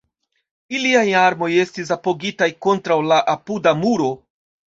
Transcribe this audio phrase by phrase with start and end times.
[0.77, 4.09] Iliaj armoj estis apogitaj kontraŭ la apuda muro.